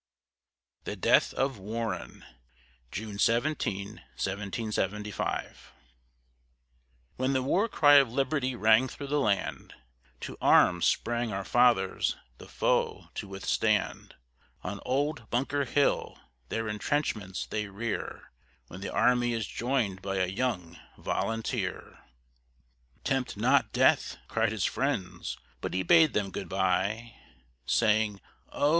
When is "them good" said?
26.13-26.49